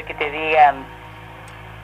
[0.00, 0.86] que te digan,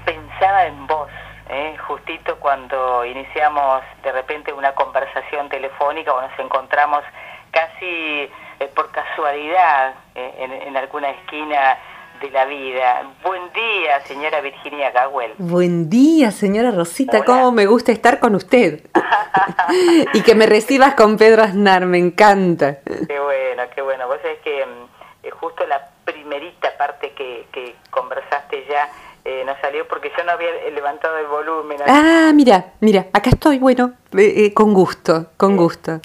[0.04, 1.10] pensaba en vos,
[1.50, 1.76] ¿eh?
[1.86, 7.02] justito cuando iniciamos de repente una conversación telefónica o nos encontramos
[7.50, 8.30] casi
[8.60, 11.78] eh, por casualidad eh, en, alguna esquina
[12.20, 13.02] de la vida.
[13.22, 15.34] Buen día, señora Virginia Gawel.
[15.38, 17.24] Buen día, señora Rosita.
[17.24, 18.86] Cómo me gusta estar con usted.
[20.14, 22.78] y que me recibas con Pedro Aznar, me encanta.
[22.84, 24.08] Qué bueno, qué bueno.
[24.08, 25.90] Vos sabés que mm, justo la
[26.28, 28.90] primerita parte que, que conversaste ya
[29.24, 31.78] eh, no salió porque yo no había levantado el volumen.
[31.86, 36.00] Ah, mira, mira, acá estoy, bueno, eh, eh, con gusto, con gusto.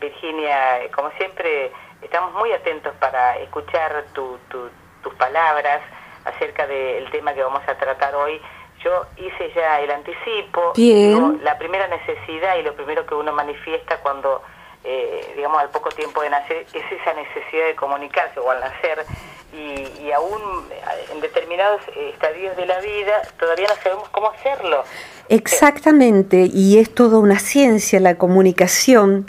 [0.00, 1.72] Virginia, como siempre,
[2.02, 5.80] estamos muy atentos para escuchar tus palabras
[6.24, 8.40] acerca del tema que vamos a tratar hoy.
[8.82, 10.72] Yo hice ya el anticipo.
[10.76, 11.40] Bien.
[11.42, 14.42] la primera necesidad y lo primero que uno manifiesta cuando,
[15.34, 19.04] digamos, al poco tiempo de nacer es esa necesidad de comunicarse o al nacer
[19.56, 20.40] y, aún
[21.12, 21.80] en determinados
[22.12, 24.84] estadios de la vida todavía no sabemos cómo hacerlo.
[25.28, 29.26] Exactamente, y es toda una ciencia la comunicación,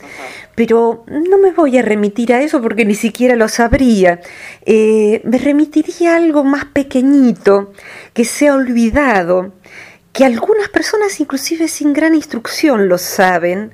[0.56, 4.19] pero no me voy a remitir a eso porque ni siquiera lo sabría.
[4.66, 7.72] Eh, me remitiría a algo más pequeñito,
[8.14, 9.53] que se ha olvidado,
[10.12, 13.73] que algunas personas inclusive sin gran instrucción lo saben,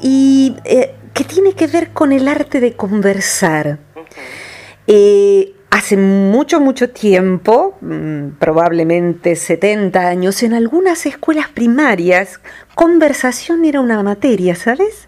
[0.00, 3.78] y eh, que tiene que ver con el arte de conversar.
[5.76, 12.40] Hace mucho, mucho tiempo, mm, probablemente 70 años, en algunas escuelas primarias,
[12.74, 15.06] conversación era una materia, ¿sabes?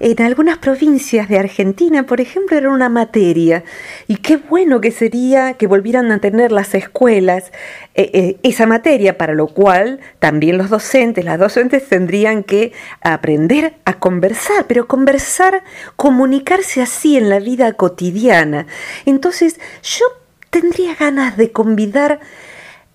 [0.00, 3.64] En algunas provincias de Argentina, por ejemplo, era una materia.
[4.06, 7.52] Y qué bueno que sería que volvieran a tener las escuelas
[7.94, 13.74] eh, eh, esa materia, para lo cual también los docentes, las docentes tendrían que aprender
[13.84, 15.62] a conversar, pero conversar,
[15.96, 18.66] comunicarse así en la vida cotidiana.
[19.06, 20.06] Entonces, yo
[20.50, 22.20] tendría ganas de convidar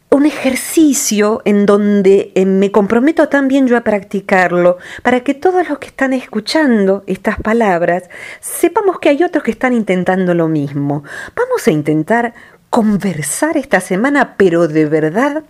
[0.10, 5.78] un ejercicio en donde eh, me comprometo también yo a practicarlo, para que todos los
[5.78, 11.04] que están escuchando estas palabras sepamos que hay otros que están intentando lo mismo.
[11.36, 12.34] Vamos a intentar
[12.70, 15.44] conversar esta semana, pero de verdad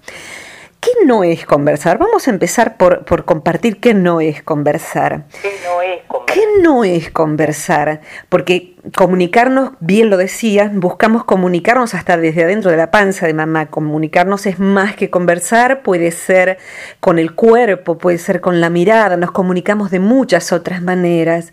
[0.80, 1.98] ¿Qué no es conversar?
[1.98, 5.26] Vamos a empezar por, compartir qué no es conversar.
[5.42, 6.34] ¿Qué no es conversar?
[6.34, 8.02] ¿Qué no es conversar?
[8.30, 13.66] Porque comunicarnos, bien lo decía, buscamos comunicarnos hasta desde adentro de la panza de mamá.
[13.66, 16.58] Comunicarnos es más que conversar, puede ser
[17.02, 21.52] con el cuerpo, puede ser con la mirada, nos comunicamos de muchas otras maneras.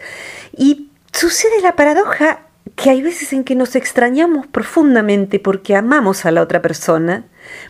[0.57, 6.31] Y sucede la paradoja que hay veces en que nos extrañamos profundamente porque amamos a
[6.31, 7.25] la otra persona,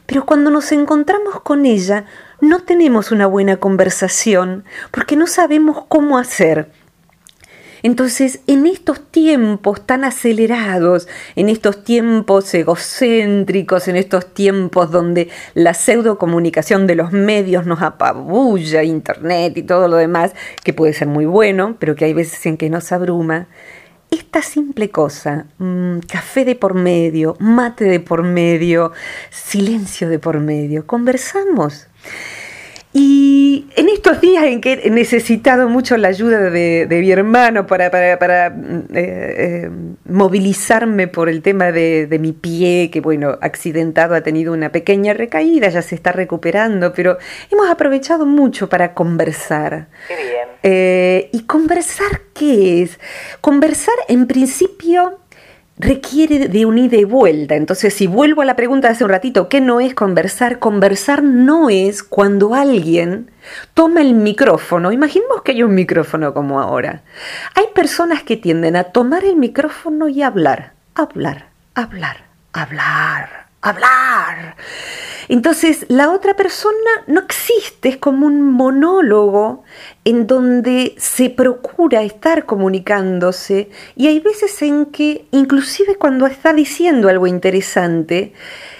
[0.07, 2.07] pero cuando nos encontramos con ella
[2.41, 6.71] no tenemos una buena conversación porque no sabemos cómo hacer.
[7.83, 15.73] Entonces, en estos tiempos tan acelerados, en estos tiempos egocéntricos, en estos tiempos donde la
[15.73, 20.33] pseudocomunicación de los medios nos apabulla, Internet y todo lo demás,
[20.65, 23.47] que puede ser muy bueno, pero que hay veces en que nos abruma,
[24.11, 28.93] esta simple cosa, mm, café de por medio, mate de por medio,
[29.31, 31.87] silencio de por medio, conversamos.
[32.99, 37.91] Y en estos días en que he necesitado mucho la ayuda de, mi hermano para,
[37.91, 39.71] para, mm, eh, eh,
[40.07, 45.69] movilizarme por el tema de, mi pie, que bueno, accidentado ha tenido una pequeña recaída,
[45.69, 47.19] ya se está recuperando, pero
[47.53, 49.89] hemos aprovechado mucho para conversar.
[50.09, 50.49] Qué bien.
[50.63, 52.99] Eh, ¿Y conversar qué es?
[53.43, 55.19] Conversar en principio
[55.79, 57.55] requiere de un ida y vuelta.
[57.55, 60.59] Entonces, si vuelvo a la pregunta de hace un ratito, ¿qué no es conversar?
[60.59, 63.31] Conversar no es cuando alguien
[63.75, 64.93] toma el micrófono.
[64.93, 67.03] Imaginemos que hay un micrófono como ahora.
[67.55, 74.57] Hay personas que tienden a tomar el micrófono y hablar, hablar, hablar, hablar, hablar.
[75.29, 79.65] Entonces, la otra persona no existe, es como un monólogo
[80.05, 87.09] en donde se procura estar comunicándose y hay veces en que, inclusive cuando está diciendo
[87.09, 88.33] algo interesante,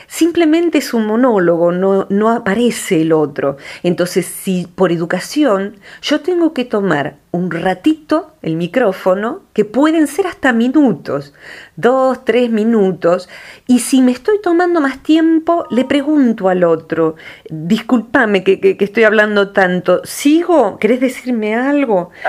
[0.07, 3.57] simplemente es un monólogo, no, no aparece el otro.
[3.83, 10.27] Entonces, si por educación yo tengo que tomar un ratito el micrófono, que pueden ser
[10.27, 11.35] hasta minutos,
[11.77, 13.29] dos, tres minutos,
[13.67, 17.17] y si me estoy tomando más tiempo, le pregunto al otro,
[17.51, 20.79] discúlpame que, que, estoy hablando tanto, ¿sigo?
[20.79, 22.11] ¿Querés decirme algo?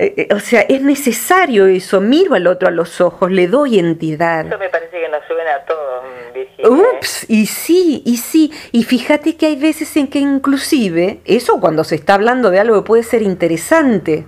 [0.00, 3.78] Eh, eh, o sea, es necesario eso, miro al otro a los ojos, le doy
[3.78, 4.44] entidad.
[4.44, 6.04] Eso me parece que nos suena a todos.
[6.64, 11.84] Ups, y sí, y sí, y fíjate que hay veces en que inclusive, eso cuando
[11.84, 14.26] se está hablando de algo que puede ser interesante,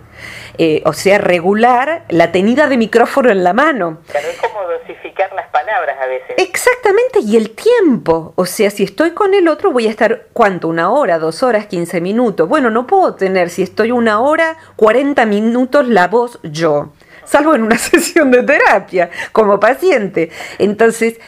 [0.58, 3.98] eh, o sea, regular la tenida de micrófono en la mano.
[4.10, 6.36] Claro, es como dosificar las palabras a veces.
[6.38, 8.32] Exactamente, y el tiempo.
[8.36, 10.68] O sea, si estoy con el otro, voy a estar, ¿cuánto?
[10.68, 12.48] ¿Una hora, dos horas, quince minutos?
[12.48, 16.92] Bueno, no puedo tener, si estoy una hora, cuarenta minutos la voz yo,
[17.24, 20.30] salvo en una sesión de terapia como paciente.
[20.58, 21.18] Entonces,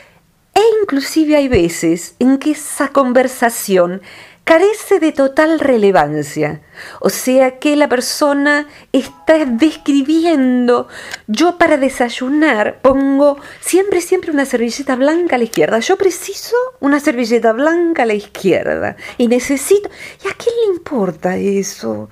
[0.58, 4.02] e inclusive hay veces en que esa conversación
[4.42, 6.62] carece de total relevancia.
[7.00, 10.88] O sea que la persona está describiendo,
[11.28, 15.78] yo para desayunar pongo siempre, siempre una servilleta blanca a la izquierda.
[15.78, 19.90] Yo preciso una servilleta blanca a la izquierda y necesito...
[20.24, 22.08] ¿Y a quién le importa eso?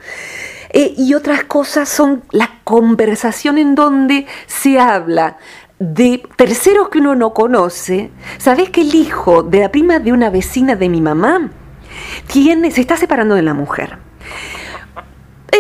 [0.71, 5.39] Eh, y otras cosas son la conversación en donde se habla
[5.79, 8.11] de terceros que uno no conoce.
[8.39, 11.51] ¿Sabes que el hijo de la prima de una vecina de mi mamá
[12.27, 13.99] tiene, se está separando de la mujer.
[15.53, 15.59] Eh,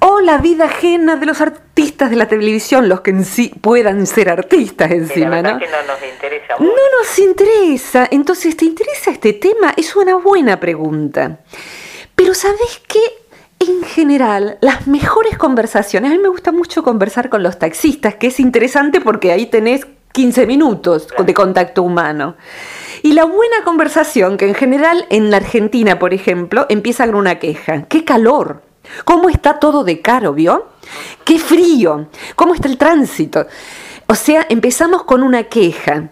[0.00, 4.06] o la vida ajena de los artistas de la televisión, los que en sí puedan
[4.06, 5.58] ser artistas encima, ¿no?
[5.58, 8.08] Que no nos interesa No nos interesa.
[8.10, 9.72] Entonces, ¿te interesa este tema?
[9.76, 11.40] Es una buena pregunta.
[12.14, 13.00] Pero ¿sabes qué?
[13.66, 18.26] En general, las mejores conversaciones, a mí me gusta mucho conversar con los taxistas, que
[18.26, 22.36] es interesante porque ahí tenés 15 minutos de contacto humano.
[23.02, 27.38] Y la buena conversación, que en general en la Argentina, por ejemplo, empieza con una
[27.38, 27.84] queja.
[27.84, 28.60] ¡Qué calor!
[29.06, 30.66] ¿Cómo está todo de caro, vio?
[31.24, 32.08] ¡Qué frío!
[32.36, 33.46] ¿Cómo está el tránsito?
[34.06, 36.10] O sea, empezamos con una queja.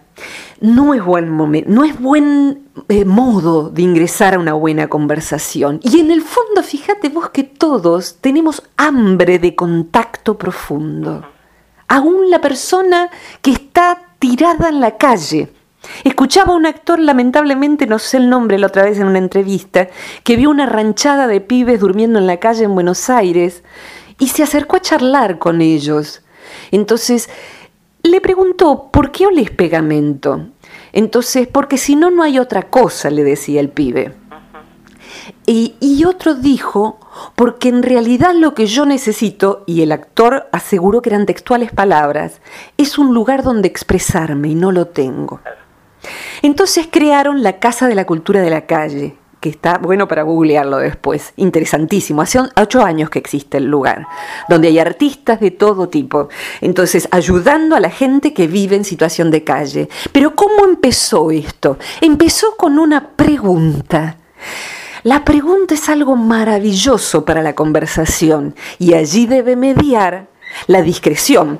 [0.63, 5.81] No es buen momento, no es buen eh, modo de ingresar a una buena conversación.
[5.83, 11.25] Y en el fondo, fíjate vos que todos tenemos hambre de contacto profundo.
[11.89, 13.09] Aún la persona
[13.41, 15.51] que está tirada en la calle,
[16.05, 19.89] Escuchaba a un actor, lamentablemente no sé el nombre la otra vez en una entrevista,
[20.23, 23.65] que vio una ranchada de pibes durmiendo en la calle en Buenos Aires
[24.17, 26.21] y se acercó a charlar con ellos.
[26.71, 27.29] Entonces
[28.03, 30.47] le preguntó, ¿por qué oles pegamento?
[30.91, 34.13] Entonces, porque si no, no hay otra cosa, le decía el pibe.
[35.45, 36.99] Y, y, otro dijo,
[37.35, 42.41] porque en realidad lo que yo necesito, y el actor aseguró que eran textuales palabras,
[42.77, 45.39] es un lugar donde expresarme y no lo tengo.
[46.41, 50.77] Entonces crearon la Casa de la Cultura de la Calle, que está bueno para googlearlo
[50.77, 52.21] después, interesantísimo.
[52.21, 54.07] Hace ocho años que existe el lugar,
[54.47, 56.29] donde hay artistas de todo tipo.
[56.61, 59.89] Entonces, ayudando a la gente que vive en situación de calle.
[60.13, 61.77] Pero ¿cómo empezó esto?
[61.99, 64.15] Empezó con una pregunta.
[65.03, 70.27] La pregunta es algo maravilloso para la conversación y allí debe mediar
[70.67, 71.59] la discreción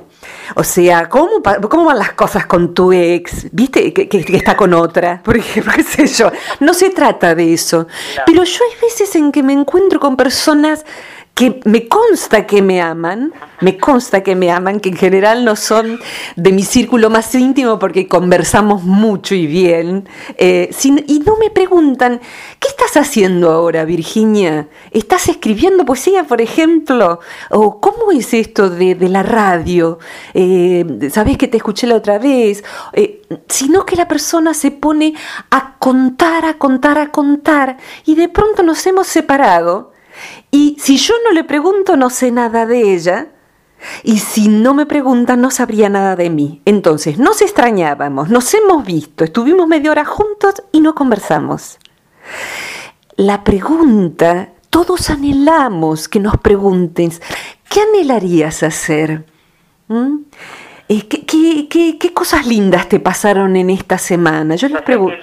[0.56, 3.48] o sea, ¿cómo, ¿cómo van las cosas con tu ex?
[3.52, 3.94] ¿Viste?
[3.94, 5.22] Que, que, está con otra.
[5.24, 6.32] Por ejemplo, qué sé yo.
[6.60, 7.88] No se trata de eso.
[8.26, 10.86] Pero yo hay veces en que me encuentro con personas
[11.34, 15.56] que me consta que me aman, me consta que me aman, que en general no
[15.56, 16.00] son
[16.36, 20.08] de mi círculo más íntimo porque conversamos mucho y bien,
[20.38, 20.70] eh,
[21.08, 22.22] y no me preguntan,
[22.60, 24.68] ¿qué estás haciendo ahora, Virginia?
[24.92, 27.20] ¿Estás escribiendo poesía, por ejemplo?
[27.50, 29.98] ¿O cómo es esto de, la radio?
[30.36, 32.64] Eh, ¿Sabes que te escuché la otra vez?
[32.94, 35.16] Eh, sino que la persona se pone
[35.50, 39.93] a contar, a contar, a contar, y de pronto nos hemos separado
[40.52, 43.28] y si yo no le pregunto, no sé nada de ella.
[44.04, 46.62] Y si no me preguntan, no sabría nada de mí.
[46.66, 51.80] Entonces, nos extrañábamos, nos hemos visto, estuvimos media hora juntos y no conversamos.
[53.18, 57.12] La pregunta, todos anhelamos que nos pregunten,
[57.70, 59.26] ¿qué anhelarías hacer?
[59.88, 60.20] ¿Mm?
[60.90, 64.56] Eh, ¿Qué, cosas lindas te pasaron en esta semana?
[64.56, 65.16] Yo les pregunto.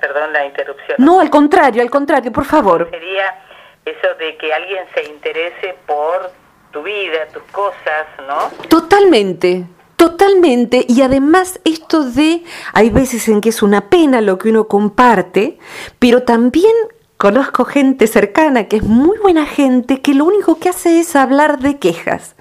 [0.00, 0.96] Perdón la interrupción.
[0.98, 2.88] No, al contrario, al contrario, por favor.
[2.90, 3.24] Sería
[3.84, 6.30] eso de que alguien se interese por
[6.72, 8.50] tu vida, tus cosas, ¿no?
[8.68, 9.64] Totalmente.
[9.96, 14.66] Totalmente, y además esto de, hay veces en que es una pena lo que uno
[14.66, 15.58] comparte,
[16.00, 16.72] pero también
[17.22, 21.60] Conozco gente cercana que es muy buena gente que lo único que hace es hablar
[21.60, 22.34] de quejas.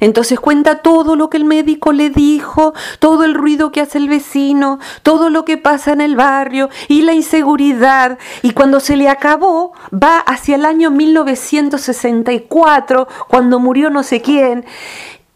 [0.00, 4.08] Entonces cuenta todo lo que el médico le dijo, todo el ruido que hace el
[4.08, 8.18] vecino, todo lo que pasa en el barrio y la inseguridad.
[8.42, 14.64] Y cuando se le acabó, va hacia el año 1964, cuando murió no sé quién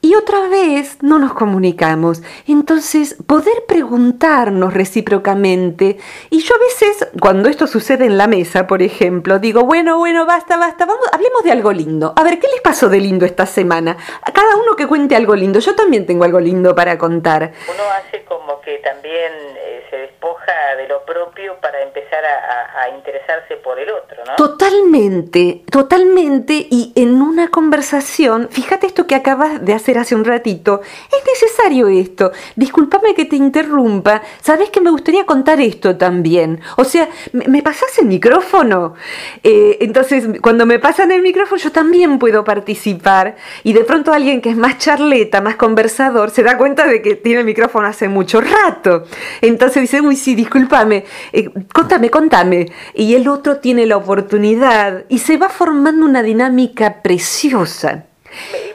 [0.09, 2.23] y otra vez no nos comunicamos.
[2.47, 5.99] Entonces, poder preguntarnos recíprocamente.
[6.31, 10.25] Y yo a veces, cuando esto sucede en la mesa, por ejemplo, digo, bueno, bueno,
[10.25, 12.15] basta, basta, vamos, hablemos de algo lindo.
[12.17, 13.99] A ver, ¿qué les pasó de lindo esta semana?
[14.23, 15.59] A cada uno que cuente algo lindo.
[15.59, 17.53] Yo también tengo algo lindo para contar.
[17.69, 23.57] Uno hace como que también eh, se despoja de lo propio para empezar a, interesarse
[23.57, 26.67] por el otro, Totalmente, totalmente.
[26.71, 30.81] Y en una conversación, fíjate esto que acabas de hacer hace un ratito,
[31.11, 32.33] es necesario esto.
[32.57, 36.61] Discúlpame que te interrumpa, sabes que me gustaría contar esto también.
[36.77, 38.95] O sea, ¿me, pasas el micrófono?
[39.43, 43.37] Eh, entonces, cuando me pasan el micrófono, yo también puedo participar.
[43.63, 47.15] Y de pronto alguien que es más charleta, más conversador, se da cuenta de que
[47.17, 49.05] tiene el micrófono hace mucho rato.
[49.41, 52.67] Entonces dice, uy, sí, discúlpame, eh, contame, contame.
[52.95, 58.05] Y el otro tiene la oportunidad y se va formando una dinámica preciosa.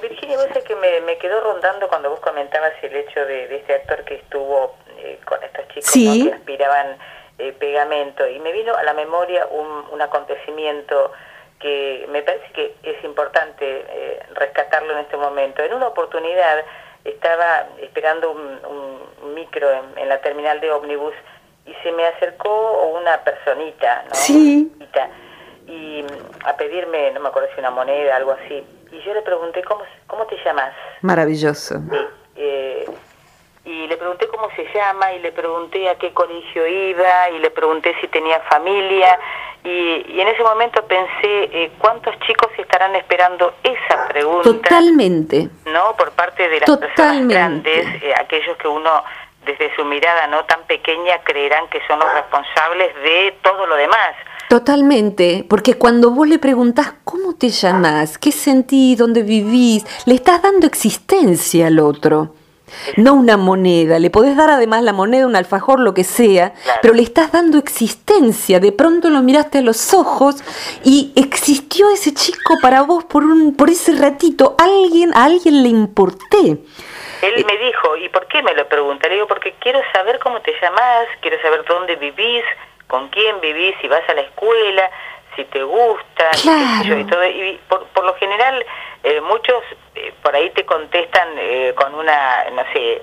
[0.02, 4.16] Virginia, vos que me, quedó rondando cuando vos comentabas el hecho de, este actor que
[4.16, 6.98] estuvo eh, con estos chicos que aspiraban
[7.40, 11.12] eh, pegamento y me vino a la memoria un, acontecimiento
[11.60, 13.86] que me parece que es importante
[14.34, 15.62] rescatarlo en este momento.
[15.62, 16.64] En una oportunidad
[17.06, 21.14] estaba esperando un, micro en, la terminal de ómnibus
[21.66, 24.16] y se me acercó una personita, ¿no?
[24.16, 24.72] Sí.
[25.68, 26.06] Y
[26.46, 28.64] a pedirme, no me acuerdo si una moneda, algo así.
[28.92, 30.74] Y yo le pregunté, ¿cómo, cómo te llamas?
[31.02, 31.80] Maravilloso.
[31.90, 31.98] Sí.
[32.36, 32.86] Eh,
[33.66, 37.50] y le pregunté cómo se llama y le pregunté a qué colegio iba y le
[37.50, 39.18] pregunté si tenía familia
[39.64, 44.44] y, en ese momento pensé eh, cuántos chicos estarán esperando esa pregunta.
[44.44, 45.48] Totalmente.
[45.66, 45.96] ¿No?
[45.96, 49.04] Por parte de las personas grandes, eh, aquellos que uno
[49.46, 54.16] desde su mirada no tan pequeña creerán que son los responsables de todo lo demás.
[54.54, 60.44] Totalmente, porque cuando vos le preguntás cómo te llamás, qué sentís, dónde vivís, le estás
[60.44, 62.36] dando existencia al otro
[62.98, 63.98] no una moneda.
[63.98, 67.58] Le podés dar además la moneda, un alfajor, lo que sea, pero le estás dando
[67.58, 68.60] existencia.
[68.60, 70.44] De pronto lo miraste a los ojos
[70.84, 74.56] y existió ese chico para vos por un, por ese ratito.
[74.60, 76.58] Alguien, a alguien le importé.
[77.24, 79.08] Él eh, me dijo, ¿y por qué me lo pregunta?
[79.08, 82.44] Le digo, porque quiero saber cómo te llamás, quiero saber dónde vivís,
[82.88, 84.90] con quién vivís, si vas a la escuela,
[85.36, 86.30] si te gusta,
[86.84, 87.26] y, todo.
[87.26, 88.64] y por, por lo general
[89.06, 89.62] eh, muchos
[89.96, 93.02] eh, por ahí te contestan eh, con una, no sé,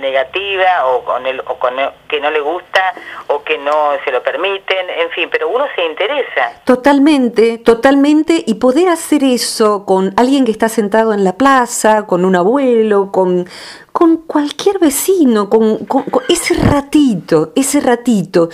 [0.00, 1.74] negativa o con, el, o con
[2.08, 2.92] que no le gusta
[3.28, 6.60] o que no se lo permiten, en fin, pero uno se interesa.
[6.64, 12.24] Totalmente, totalmente, y poder hacer eso con alguien que está sentado en la plaza, con
[12.24, 13.48] un abuelo, con,
[13.92, 18.48] con cualquier vecino, con, con ese ratito, ese ratito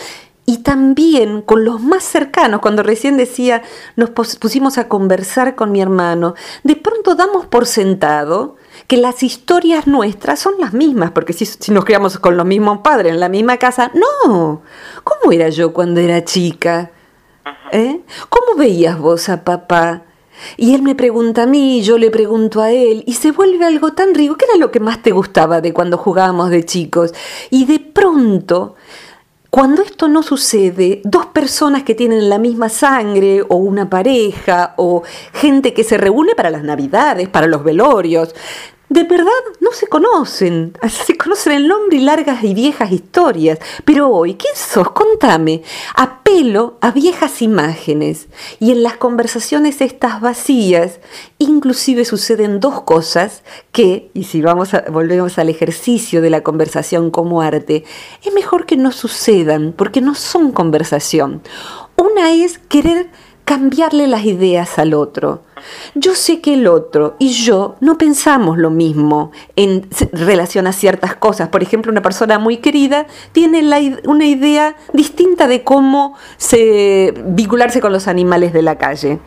[0.49, 3.63] y también con los más cercanos, cuando recién decía,
[3.97, 9.87] nos pusimos a conversar con mi hermano, de pronto damos por sentado que las historias
[9.87, 13.59] nuestras son las mismas, porque si, nos criamos con los mismos padres en la misma
[13.59, 14.63] casa, no,
[15.05, 16.93] ¿cómo era yo cuando era chica?
[17.71, 18.01] ¿Eh?
[18.31, 20.05] ¿Cómo veías vos a papá?
[20.57, 23.93] Y él me pregunta a mí, yo le pregunto a él, y se vuelve algo
[23.93, 24.37] tan rico.
[24.37, 27.13] ¿Qué era lo que más te gustaba de cuando jugábamos de chicos?
[27.51, 28.77] Y de pronto
[29.51, 35.03] cuando esto no sucede, dos personas que tienen la misma sangre o una pareja o
[35.33, 38.35] gente que se reúne para las navidades, para los velorios,
[38.89, 39.27] de verdad
[39.61, 43.59] no se conocen, se conocen el nombre y largas y viejas historias.
[43.85, 44.91] Pero hoy, ¿quién sos?
[44.93, 45.63] Contame.
[45.95, 48.29] Apelo a viejas imágenes.
[48.61, 51.01] Y en las conversaciones estas vacías,
[51.39, 53.43] inclusive suceden dos cosas
[53.73, 57.85] que, y si vamos a, volvemos al ejercicio de la conversación como arte,
[58.25, 61.43] es mejor que no sucedan, porque no son conversación.
[61.97, 63.11] Una es querer
[63.45, 65.43] cambiarle las ideas al otro.
[65.95, 71.15] Yo sé que el otro y yo no pensamos lo mismo en relación a ciertas
[71.17, 71.49] cosas.
[71.49, 73.63] Por ejemplo, una persona muy querida tiene
[74.07, 79.19] una idea distinta de cómo se, vincularse con los animales de la calle.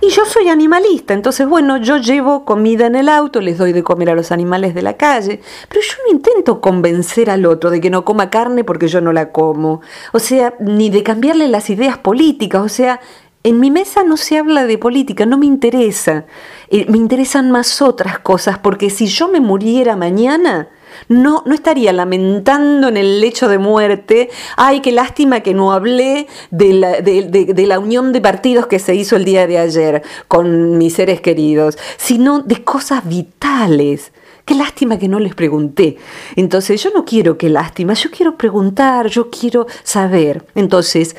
[0.00, 3.82] Y yo soy animalista, entonces, bueno, yo llevo comida en el auto, les doy de
[3.82, 7.80] comer a los animales de la calle, pero yo no intento convencer al otro de
[7.80, 9.80] que no coma carne porque yo no la como.
[10.12, 12.62] O sea, ni de cambiarle las ideas políticas.
[12.62, 13.00] O sea,
[13.46, 16.24] en mi mesa no se habla de política, no me interesa.
[16.68, 20.68] Eh, me interesan más otras cosas, porque si yo me muriera mañana,
[21.08, 26.26] no, no estaría lamentando en el lecho de muerte, ay, qué lástima que no hablé
[26.50, 30.76] de la, de la unión de partidos que se hizo el día de ayer con
[30.76, 34.10] mis seres queridos, sino de cosas vitales.
[34.44, 35.98] Qué lástima que no les pregunté.
[36.34, 40.44] Entonces, yo no quiero qué lástima, yo quiero preguntar, yo quiero saber.
[40.56, 41.14] Entonces,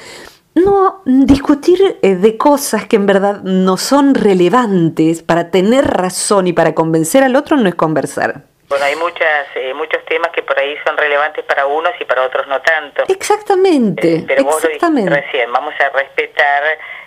[0.63, 6.53] no discutir eh, de cosas que en verdad no son relevantes para tener razón y
[6.53, 8.45] para convencer al otro no es conversar.
[8.69, 12.23] Bueno, hay muchas, eh, muchos temas que por ahí son relevantes para unos y para
[12.25, 13.03] otros no tanto.
[13.07, 14.15] Exactamente.
[14.15, 16.63] Eh, pero vos lo dijiste recién, vamos a respetar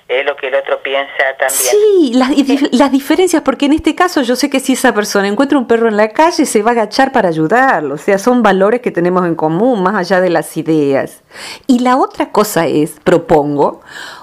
[0.09, 1.71] eh, lo que el otro piensa también.
[1.71, 5.59] Sí, las, las, diferencias, porque en este caso yo sé que si esa persona encuentra
[5.59, 7.97] un perro en la calle, se va a agachar para ayudarlo.
[7.97, 11.23] O sea, son valores que tenemos en común, más allá de las ideas.
[11.67, 13.83] Y la otra cosa es, propongo,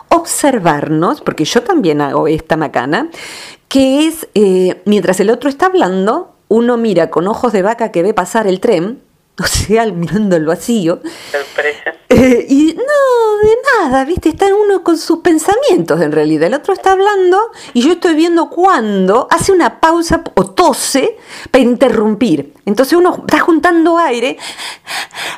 [0.10, 3.10] observarnos, porque yo también hago esta macana,
[3.70, 8.04] que es, eh, mientras el otro está hablando, uno mira con ojos de vaca que
[8.04, 9.02] ve pasar el tren,
[9.40, 11.02] o sea, mirando el vacío.
[11.32, 11.94] Sorpresa.
[12.10, 12.76] Eh, y
[14.28, 16.48] Está uno con sus pensamientos en realidad.
[16.48, 17.40] El otro está hablando
[17.74, 21.18] y yo estoy viendo cuando hace una pausa o tose
[21.50, 22.54] para interrumpir.
[22.66, 24.38] Entonces uno está juntando aire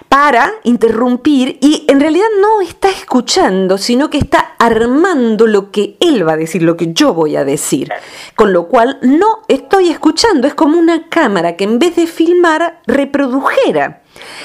[0.09, 6.27] para interrumpir y en realidad no está escuchando, sino que está armando lo que él
[6.27, 7.91] va a decir, lo que yo voy a decir.
[8.35, 12.81] Con lo cual no estoy escuchando, es como una cámara que en vez de filmar
[12.87, 14.01] reprodujera.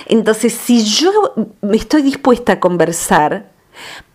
[0.07, 1.11] Entonces, si yo
[1.63, 3.54] me estoy dispuesta a conversar,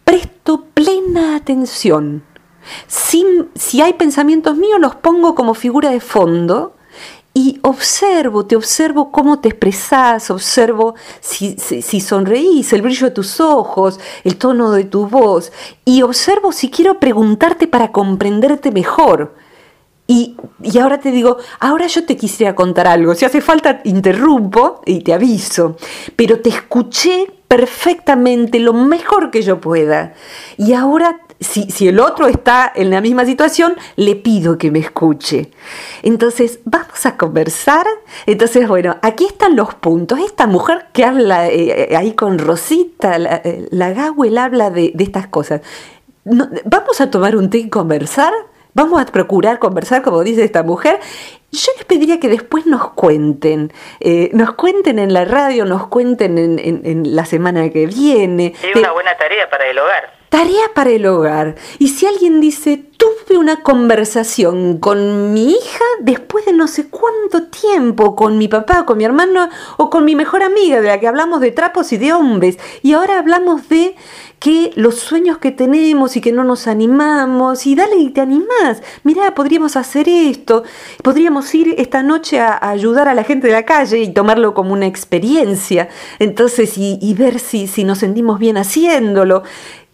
[0.03, 2.23] presto plena atención.
[2.87, 3.25] Si,
[3.55, 6.75] si hay pensamientos míos, los pongo como figura de fondo
[7.33, 13.39] y observo, te observo cómo te expresas, observo si, si, sonreís, el brillo de tus
[13.39, 15.51] ojos, el tono de tu voz,
[15.85, 19.35] y observo si quiero preguntarte para comprenderte mejor.
[20.07, 20.35] Y,
[20.81, 23.13] ahora te digo, ahora yo te quisiera contar algo.
[23.13, 25.77] Si hace falta, interrumpo y te aviso.
[26.15, 30.13] Pero te escuché perfectamente lo mejor que yo pueda.
[30.55, 34.77] Y ahora, si, si el otro está en la misma situación, le pido que me
[34.77, 35.49] escuche.
[36.03, 37.87] Entonces, vamos a conversar.
[38.27, 40.19] Entonces, bueno, aquí están los puntos.
[40.19, 43.87] Esta mujer que habla eh, ahí con Rosita, la, eh, la
[44.43, 45.61] habla de, estas cosas.
[46.23, 48.31] ¿Vamos a tomar un té y conversar?
[48.75, 50.99] Vamos a procurar conversar, como dice esta mujer.
[51.51, 56.37] Yo les pediría que después nos cuenten, eh, nos cuenten en la radio, nos cuenten
[56.37, 58.53] en, la semana que viene.
[58.61, 60.19] Es una buena tarea para el hogar.
[60.29, 61.55] Tarea para el hogar.
[61.79, 67.47] Y si alguien dice, tuve una conversación con mi hija después de no sé cuánto
[67.47, 71.07] tiempo, con mi papá, con mi hermano o con mi mejor amiga, de la que
[71.07, 73.95] hablamos de trapos y de hombres, y ahora hablamos de
[74.39, 78.83] que los sueños que tenemos y que no nos animamos, y dale y te animás,
[79.03, 80.63] mirá, podríamos hacer esto,
[81.03, 84.73] podríamos ir esta noche a, ayudar a la gente de la calle y tomarlo como
[84.73, 89.43] una experiencia, entonces, y, y ver si, si nos sentimos bien haciéndolo.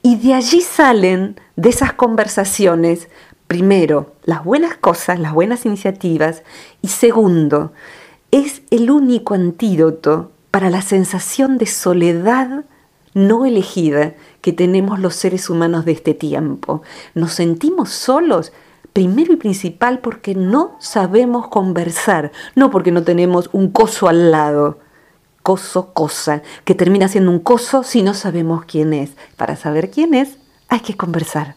[0.01, 3.09] Y de allí salen, de esas conversaciones,
[3.47, 6.43] primero, las buenas cosas, las buenas iniciativas,
[6.81, 7.71] y segundo,
[8.31, 12.65] es el único antídoto para la sensación de soledad
[13.15, 16.83] no elegida que tenemos los seres humanos de este tiempo.
[17.15, 18.51] Nos sentimos solos,
[18.95, 24.79] primero y principal porque no sabemos conversar, no porque no tenemos un coso al lado
[25.45, 29.15] coso, cosa, que termina siendo un coso si no sabemos quién es.
[29.37, 31.53] Para saber quién es, hay que conversar.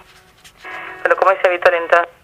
[1.03, 2.20] Bueno, como dice Víctor, entonces...